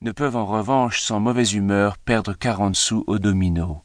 ne 0.00 0.12
peuvent 0.12 0.36
en 0.36 0.46
revanche 0.46 1.00
sans 1.00 1.20
mauvaise 1.20 1.52
humeur 1.52 1.96
perdre 1.98 2.32
quarante 2.32 2.74
sous 2.74 3.04
au 3.06 3.18
domino. 3.18 3.82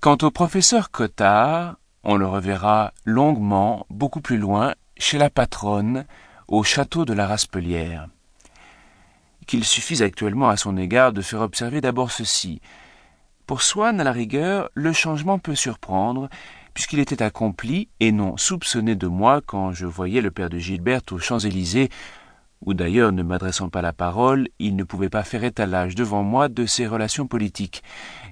Quant 0.00 0.18
au 0.22 0.30
professeur 0.30 0.90
Cottard, 0.90 1.76
on 2.04 2.16
le 2.16 2.26
reverra 2.26 2.92
longuement, 3.04 3.86
beaucoup 3.90 4.20
plus 4.20 4.38
loin, 4.38 4.74
chez 4.96 5.18
la 5.18 5.30
patronne, 5.30 6.06
au 6.48 6.62
château 6.62 7.04
de 7.04 7.12
la 7.12 7.26
Raspelière. 7.26 8.08
Qu'il 9.46 9.64
suffise 9.64 10.02
actuellement 10.02 10.48
à 10.48 10.56
son 10.56 10.76
égard 10.76 11.12
de 11.12 11.22
faire 11.22 11.40
observer 11.40 11.80
d'abord 11.80 12.10
ceci. 12.10 12.60
Pour 13.46 13.62
Swann, 13.62 14.00
à 14.00 14.04
la 14.04 14.12
rigueur, 14.12 14.70
le 14.74 14.92
changement 14.92 15.38
peut 15.38 15.56
surprendre, 15.56 16.28
puisqu'il 16.72 17.00
était 17.00 17.22
accompli 17.22 17.88
et 17.98 18.12
non 18.12 18.36
soupçonné 18.36 18.94
de 18.94 19.08
moi 19.08 19.40
quand 19.44 19.72
je 19.72 19.86
voyais 19.86 20.20
le 20.20 20.30
père 20.30 20.50
de 20.50 20.58
Gilberte 20.58 21.10
aux 21.12 21.18
Champs-Élysées, 21.18 21.90
où 22.64 22.74
d'ailleurs, 22.74 23.12
ne 23.12 23.22
m'adressant 23.22 23.70
pas 23.70 23.82
la 23.82 23.92
parole, 23.92 24.48
il 24.58 24.76
ne 24.76 24.84
pouvait 24.84 25.08
pas 25.08 25.24
faire 25.24 25.44
étalage 25.44 25.94
devant 25.94 26.22
moi 26.22 26.48
de 26.48 26.66
ses 26.66 26.86
relations 26.86 27.26
politiques. 27.26 27.82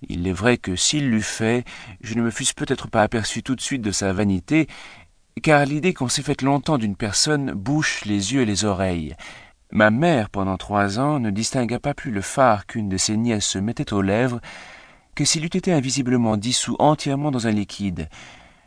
Il 0.09 0.27
est 0.27 0.33
vrai 0.33 0.59
que 0.59 0.77
s'il 0.77 1.11
l'eût 1.11 1.23
fait, 1.23 1.65
je 2.03 2.15
ne 2.15 2.23
me 2.23 2.31
fusse 2.31 2.53
peut-être 2.53 2.89
pas 2.89 3.03
aperçu 3.03 3.43
tout 3.43 3.55
de 3.55 3.61
suite 3.61 3.83
de 3.83 3.91
sa 3.91 4.13
vanité, 4.13 4.67
car 5.43 5.65
l'idée 5.65 5.95
qu'on 5.95 6.09
s'est 6.09 6.23
faite 6.23 6.43
longtemps 6.43 6.79
d'une 6.79 6.97
personne 6.97 7.53
bouche 7.53 8.05
les 8.05 8.35
yeux 8.35 8.43
et 8.43 8.47
les 8.47 8.65
oreilles. 8.65 9.15
Ma 9.71 9.91
mère, 9.91 10.31
pendant 10.31 10.57
trois 10.57 10.99
ans, 10.99 11.21
ne 11.21 11.31
distingua 11.31 11.79
pas 11.79 11.95
plus 11.95 12.11
le 12.11 12.23
phare 12.23 12.67
qu'une 12.67 12.89
de 12.89 12.97
ses 12.97 13.17
nièces 13.17 13.47
se 13.47 13.59
mettait 13.59 13.93
aux 13.93 14.03
lèvres 14.03 14.41
que 15.15 15.25
s'il 15.25 15.45
eût 15.45 15.47
été 15.47 15.73
invisiblement 15.73 16.37
dissous 16.37 16.77
entièrement 16.79 17.31
dans 17.31 17.47
un 17.47 17.51
liquide, 17.51 18.09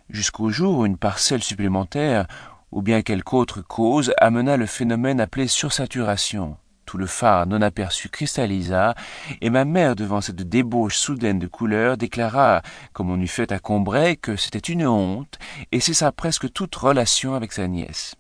jusqu'au 0.10 0.50
jour 0.50 0.80
où 0.80 0.86
une 0.86 0.98
parcelle 0.98 1.42
supplémentaire, 1.42 2.28
ou 2.72 2.82
bien 2.82 3.02
quelque 3.02 3.34
autre 3.34 3.62
cause, 3.62 4.14
amena 4.18 4.58
le 4.58 4.66
phénomène 4.66 5.20
appelé 5.20 5.48
sursaturation. 5.48 6.58
Tout 6.86 6.98
le 6.98 7.06
phare 7.06 7.48
non 7.48 7.62
aperçu 7.62 8.10
cristallisa, 8.10 8.96
et 9.40 9.50
ma 9.50 9.66
mère, 9.66 9.96
devant 9.96 10.20
cette 10.20 10.42
débauche 10.42 10.98
soudaine 10.98 11.40
de 11.40 11.48
couleur, 11.48 11.96
déclara, 11.96 12.62
comme 12.94 13.10
on 13.10 13.20
eût 13.20 13.28
fait 13.28 13.52
à 13.52 13.60
Combray, 13.60 14.18
que 14.18 14.36
c'était 14.36 14.60
une 14.60 14.86
honte, 14.86 15.40
et 15.72 15.80
cessa 15.80 16.12
presque 16.12 16.52
toute 16.52 16.76
relation 16.76 17.34
avec 17.34 17.54
sa 17.54 17.68
nièce. 17.68 18.16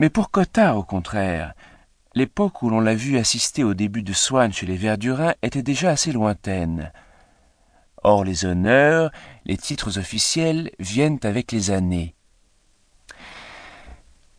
Mais 0.00 0.10
pour 0.10 0.30
Cottard, 0.30 0.78
au 0.78 0.84
contraire, 0.84 1.54
l'époque 2.14 2.62
où 2.62 2.70
l'on 2.70 2.80
l'a 2.80 2.94
vu 2.94 3.18
assister 3.18 3.62
au 3.64 3.74
début 3.74 4.02
de 4.02 4.12
Swann 4.12 4.52
chez 4.52 4.66
les 4.66 4.76
Verdurins 4.76 5.34
était 5.42 5.62
déjà 5.62 5.90
assez 5.90 6.12
lointaine. 6.12 6.92
Or 8.02 8.24
les 8.24 8.44
honneurs, 8.44 9.12
les 9.44 9.56
titres 9.56 9.98
officiels 9.98 10.70
viennent 10.78 11.20
avec 11.22 11.52
les 11.52 11.70
années. 11.70 12.14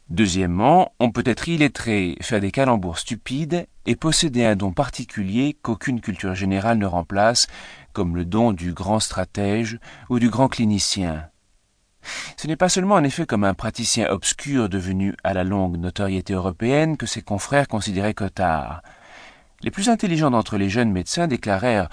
Deuxièmement, 0.09 0.93
on 0.99 1.11
peut 1.11 1.23
être 1.25 1.47
illettré, 1.47 2.17
faire 2.21 2.41
des 2.41 2.51
calembours 2.51 2.99
stupides 2.99 3.67
et 3.85 3.95
posséder 3.95 4.45
un 4.45 4.55
don 4.55 4.71
particulier 4.71 5.57
qu'aucune 5.61 6.01
culture 6.01 6.35
générale 6.35 6.77
ne 6.77 6.85
remplace, 6.85 7.47
comme 7.93 8.15
le 8.15 8.25
don 8.25 8.51
du 8.51 8.73
grand 8.73 8.99
stratège 8.99 9.79
ou 10.09 10.19
du 10.19 10.29
grand 10.29 10.49
clinicien. 10.49 11.29
Ce 12.35 12.47
n'est 12.47 12.57
pas 12.57 12.69
seulement 12.69 12.95
en 12.95 13.03
effet 13.03 13.25
comme 13.25 13.45
un 13.45 13.53
praticien 13.53 14.09
obscur 14.09 14.67
devenu 14.67 15.15
à 15.23 15.33
la 15.33 15.45
longue 15.45 15.77
notoriété 15.77 16.33
européenne 16.33 16.97
que 16.97 17.05
ses 17.05 17.21
confrères 17.21 17.69
considéraient 17.69 18.13
Cottard. 18.13 18.81
Les 19.61 19.71
plus 19.71 19.87
intelligents 19.87 20.31
d'entre 20.31 20.57
les 20.57 20.69
jeunes 20.69 20.91
médecins 20.91 21.27
déclarèrent 21.27 21.87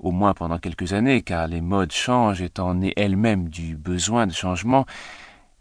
au 0.00 0.10
moins 0.10 0.34
pendant 0.34 0.58
quelques 0.58 0.92
années, 0.92 1.22
car 1.22 1.46
les 1.46 1.60
modes 1.60 1.92
changent 1.92 2.42
étant 2.42 2.74
nées 2.74 2.92
elles-mêmes 2.96 3.48
du 3.48 3.76
besoin 3.76 4.26
de 4.26 4.32
changement, 4.32 4.84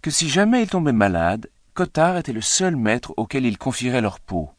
que 0.01 0.09
si 0.09 0.29
jamais 0.29 0.63
ils 0.63 0.69
tombaient 0.69 0.91
malades, 0.91 1.47
Cottard 1.73 2.17
était 2.17 2.33
le 2.33 2.41
seul 2.41 2.75
maître 2.75 3.13
auquel 3.15 3.45
ils 3.45 3.57
confieraient 3.57 4.01
leur 4.01 4.19
peau. 4.19 4.51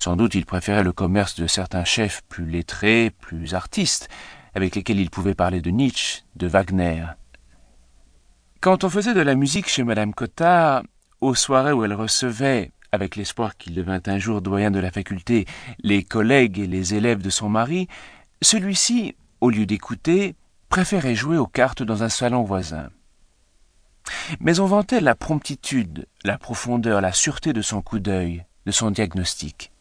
Sans 0.00 0.16
doute 0.16 0.34
ils 0.34 0.46
préféraient 0.46 0.82
le 0.82 0.92
commerce 0.92 1.38
de 1.38 1.46
certains 1.46 1.84
chefs 1.84 2.22
plus 2.28 2.46
lettrés, 2.46 3.10
plus 3.10 3.54
artistes, 3.54 4.08
avec 4.54 4.74
lesquels 4.74 5.00
ils 5.00 5.10
pouvaient 5.10 5.34
parler 5.34 5.60
de 5.60 5.70
Nietzsche, 5.70 6.22
de 6.36 6.46
Wagner. 6.46 7.04
Quand 8.60 8.84
on 8.84 8.90
faisait 8.90 9.14
de 9.14 9.20
la 9.20 9.34
musique 9.34 9.68
chez 9.68 9.84
madame 9.84 10.14
Cottard, 10.14 10.82
aux 11.20 11.34
soirées 11.34 11.72
où 11.72 11.84
elle 11.84 11.92
recevait, 11.92 12.72
avec 12.90 13.14
l'espoir 13.14 13.58
qu'il 13.58 13.74
devint 13.74 14.00
un 14.06 14.18
jour 14.18 14.40
doyen 14.40 14.70
de 14.70 14.78
la 14.78 14.90
faculté, 14.90 15.46
les 15.80 16.02
collègues 16.02 16.58
et 16.58 16.66
les 16.66 16.94
élèves 16.94 17.20
de 17.20 17.30
son 17.30 17.50
mari, 17.50 17.86
celui-ci, 18.40 19.14
au 19.42 19.50
lieu 19.50 19.66
d'écouter, 19.66 20.36
préférait 20.70 21.14
jouer 21.14 21.36
aux 21.36 21.46
cartes 21.46 21.82
dans 21.82 22.02
un 22.02 22.08
salon 22.08 22.42
voisin. 22.42 22.88
Mais 24.40 24.60
on 24.60 24.66
vantait 24.66 25.00
la 25.00 25.14
promptitude, 25.14 26.06
la 26.24 26.38
profondeur, 26.38 27.00
la 27.00 27.12
sûreté 27.12 27.52
de 27.52 27.62
son 27.62 27.82
coup 27.82 27.98
d'œil, 27.98 28.44
de 28.66 28.70
son 28.70 28.90
diagnostic. 28.90 29.72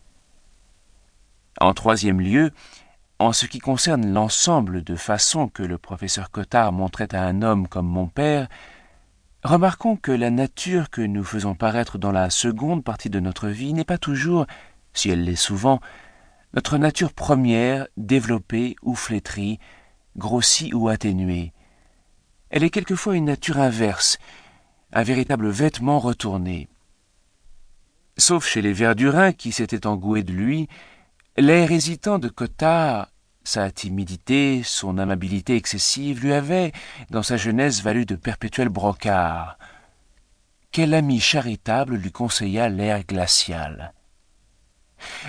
En 1.59 1.73
troisième 1.73 2.21
lieu, 2.21 2.51
en 3.19 3.33
ce 3.33 3.47
qui 3.47 3.59
concerne 3.59 4.13
l'ensemble 4.13 4.83
de 4.83 4.95
façons 4.95 5.47
que 5.47 5.63
le 5.63 5.77
professeur 5.77 6.29
Cottard 6.29 6.71
montrait 6.71 7.13
à 7.15 7.23
un 7.23 7.41
homme 7.41 7.67
comme 7.67 7.87
mon 7.87 8.07
père, 8.07 8.47
remarquons 9.43 9.95
que 9.95 10.11
la 10.11 10.29
nature 10.29 10.89
que 10.89 11.01
nous 11.01 11.23
faisons 11.23 11.55
paraître 11.55 11.97
dans 11.97 12.11
la 12.11 12.29
seconde 12.29 12.83
partie 12.83 13.09
de 13.09 13.19
notre 13.19 13.47
vie 13.47 13.73
n'est 13.73 13.83
pas 13.83 13.97
toujours, 13.97 14.45
si 14.93 15.09
elle 15.09 15.23
l'est 15.23 15.35
souvent, 15.35 15.79
notre 16.53 16.77
nature 16.77 17.13
première, 17.13 17.87
développée 17.97 18.75
ou 18.81 18.95
flétrie, 18.95 19.59
grossie 20.15 20.73
ou 20.73 20.87
atténuée. 20.87 21.53
Elle 22.49 22.63
est 22.63 22.69
quelquefois 22.69 23.15
une 23.15 23.25
nature 23.25 23.59
inverse, 23.59 24.17
un 24.93 25.03
véritable 25.03 25.49
vêtement 25.49 25.99
retourné. 25.99 26.69
Sauf 28.17 28.47
chez 28.47 28.61
les 28.61 28.73
Verdurins 28.73 29.33
qui 29.33 29.51
s'étaient 29.51 29.85
engoués 29.85 30.23
de 30.23 30.31
lui, 30.31 30.67
l'air 31.37 31.71
hésitant 31.71 32.19
de 32.19 32.29
Cottard, 32.29 33.09
sa 33.43 33.71
timidité, 33.71 34.61
son 34.63 34.97
amabilité 34.97 35.55
excessive 35.55 36.21
lui 36.21 36.33
avaient, 36.33 36.73
dans 37.11 37.23
sa 37.23 37.37
jeunesse, 37.37 37.81
valu 37.81 38.05
de 38.05 38.15
perpétuels 38.15 38.69
brocards. 38.69 39.57
Quel 40.71 40.93
ami 40.93 41.19
charitable 41.19 41.95
lui 41.95 42.11
conseilla 42.11 42.69
l'air 42.69 43.03
glacial 43.05 43.93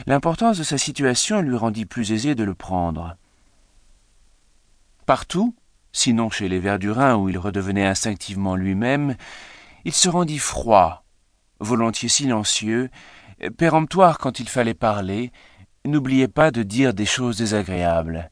L'importance 0.06 0.58
de 0.58 0.64
sa 0.64 0.78
situation 0.78 1.40
lui 1.42 1.56
rendit 1.56 1.86
plus 1.86 2.12
aisé 2.12 2.34
de 2.34 2.44
le 2.44 2.54
prendre. 2.54 3.16
Partout, 5.06 5.54
sinon 5.98 6.30
chez 6.30 6.48
les 6.48 6.60
Verdurins 6.60 7.16
où 7.16 7.28
il 7.28 7.38
redevenait 7.38 7.86
instinctivement 7.86 8.56
lui-même, 8.56 9.16
il 9.84 9.92
se 9.92 10.08
rendit 10.08 10.38
froid, 10.38 11.04
volontiers 11.60 12.08
silencieux, 12.08 12.88
péremptoire 13.56 14.18
quand 14.18 14.40
il 14.40 14.48
fallait 14.48 14.74
parler, 14.74 15.32
n'oubliait 15.84 16.28
pas 16.28 16.50
de 16.50 16.62
dire 16.62 16.94
des 16.94 17.06
choses 17.06 17.38
désagréables. 17.38 18.30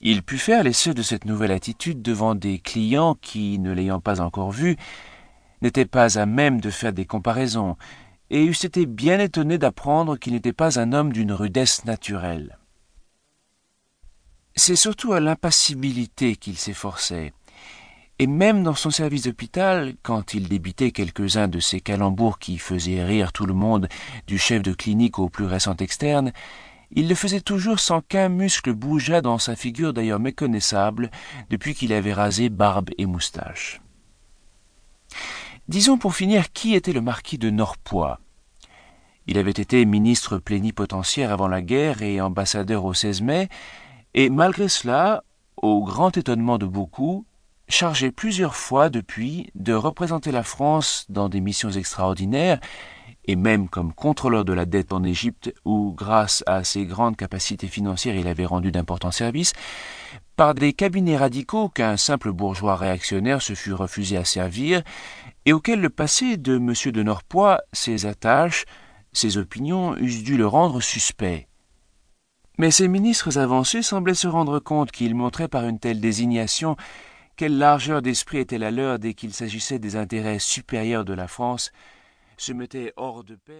Il 0.00 0.22
put 0.22 0.38
faire 0.38 0.64
l'essai 0.64 0.94
de 0.94 1.02
cette 1.02 1.26
nouvelle 1.26 1.52
attitude 1.52 2.02
devant 2.02 2.34
des 2.34 2.58
clients 2.58 3.14
qui, 3.14 3.58
ne 3.58 3.72
l'ayant 3.72 4.00
pas 4.00 4.20
encore 4.20 4.50
vu, 4.50 4.76
n'étaient 5.60 5.84
pas 5.84 6.18
à 6.18 6.26
même 6.26 6.60
de 6.60 6.70
faire 6.70 6.92
des 6.92 7.04
comparaisons, 7.04 7.76
et 8.30 8.44
eussent 8.44 8.64
été 8.64 8.86
bien 8.86 9.20
étonnés 9.20 9.58
d'apprendre 9.58 10.16
qu'il 10.16 10.32
n'était 10.32 10.52
pas 10.52 10.80
un 10.80 10.92
homme 10.92 11.12
d'une 11.12 11.32
rudesse 11.32 11.84
naturelle. 11.84 12.58
C'est 14.54 14.76
surtout 14.76 15.12
à 15.12 15.20
l'impassibilité 15.20 16.36
qu'il 16.36 16.58
s'efforçait, 16.58 17.32
et 18.18 18.26
même 18.26 18.62
dans 18.62 18.74
son 18.74 18.90
service 18.90 19.22
d'hôpital, 19.22 19.94
quand 20.02 20.34
il 20.34 20.48
débitait 20.48 20.92
quelques-uns 20.92 21.48
de 21.48 21.58
ces 21.58 21.80
calembours 21.80 22.38
qui 22.38 22.58
faisaient 22.58 23.02
rire 23.02 23.32
tout 23.32 23.46
le 23.46 23.54
monde, 23.54 23.88
du 24.26 24.38
chef 24.38 24.62
de 24.62 24.72
clinique 24.72 25.18
au 25.18 25.28
plus 25.28 25.46
récent 25.46 25.76
externe, 25.76 26.32
il 26.92 27.08
le 27.08 27.14
faisait 27.14 27.40
toujours 27.40 27.80
sans 27.80 28.02
qu'un 28.02 28.28
muscle 28.28 28.74
bougeât 28.74 29.22
dans 29.22 29.38
sa 29.38 29.56
figure 29.56 29.94
d'ailleurs 29.94 30.20
méconnaissable 30.20 31.10
depuis 31.48 31.74
qu'il 31.74 31.92
avait 31.92 32.12
rasé 32.12 32.50
barbe 32.50 32.90
et 32.98 33.06
moustache. 33.06 33.80
Disons 35.68 35.96
pour 35.96 36.14
finir 36.14 36.52
qui 36.52 36.74
était 36.74 36.92
le 36.92 37.00
marquis 37.00 37.38
de 37.38 37.48
Norpois? 37.48 38.20
Il 39.26 39.38
avait 39.38 39.50
été 39.50 39.84
ministre 39.86 40.38
plénipotentiaire 40.38 41.32
avant 41.32 41.48
la 41.48 41.62
guerre 41.62 42.02
et 42.02 42.20
ambassadeur 42.20 42.84
au 42.84 42.92
16 42.92 43.22
mai, 43.22 43.48
et 44.14 44.30
malgré 44.30 44.68
cela, 44.68 45.24
au 45.56 45.82
grand 45.84 46.16
étonnement 46.16 46.58
de 46.58 46.66
beaucoup, 46.66 47.24
chargé 47.68 48.10
plusieurs 48.10 48.54
fois 48.54 48.90
depuis 48.90 49.50
de 49.54 49.72
représenter 49.72 50.30
la 50.30 50.42
France 50.42 51.06
dans 51.08 51.28
des 51.28 51.40
missions 51.40 51.70
extraordinaires, 51.70 52.60
et 53.24 53.36
même 53.36 53.68
comme 53.68 53.92
contrôleur 53.92 54.44
de 54.44 54.52
la 54.52 54.66
dette 54.66 54.92
en 54.92 55.04
Égypte, 55.04 55.54
où, 55.64 55.92
grâce 55.92 56.42
à 56.46 56.64
ses 56.64 56.84
grandes 56.84 57.16
capacités 57.16 57.68
financières, 57.68 58.16
il 58.16 58.26
avait 58.26 58.44
rendu 58.44 58.72
d'importants 58.72 59.12
services, 59.12 59.52
par 60.36 60.54
des 60.54 60.72
cabinets 60.72 61.16
radicaux 61.16 61.68
qu'un 61.68 61.96
simple 61.96 62.32
bourgeois 62.32 62.76
réactionnaire 62.76 63.40
se 63.40 63.54
fut 63.54 63.72
refusé 63.72 64.16
à 64.16 64.24
servir, 64.24 64.82
et 65.46 65.52
auxquels 65.52 65.80
le 65.80 65.90
passé 65.90 66.36
de 66.36 66.56
M. 66.56 66.72
de 66.92 67.02
Norpois, 67.02 67.60
ses 67.72 68.06
attaches, 68.06 68.64
ses 69.12 69.38
opinions 69.38 69.96
eussent 69.96 70.24
dû 70.24 70.36
le 70.36 70.46
rendre 70.46 70.80
suspect. 70.80 71.48
Mais 72.58 72.70
ces 72.70 72.88
ministres 72.88 73.38
avancés 73.38 73.82
semblaient 73.82 74.14
se 74.14 74.28
rendre 74.28 74.58
compte 74.58 74.92
qu'ils 74.92 75.14
montraient 75.14 75.48
par 75.48 75.64
une 75.64 75.78
telle 75.78 76.00
désignation 76.00 76.76
quelle 77.36 77.58
largeur 77.58 78.02
d'esprit 78.02 78.38
était 78.38 78.58
la 78.58 78.70
leur 78.70 78.98
dès 78.98 79.14
qu'il 79.14 79.32
s'agissait 79.32 79.78
des 79.78 79.96
intérêts 79.96 80.38
supérieurs 80.38 81.04
de 81.04 81.14
la 81.14 81.28
France, 81.28 81.72
se 82.36 82.52
mettaient 82.52 82.92
hors 82.96 83.24
de 83.24 83.36
pair. 83.36 83.56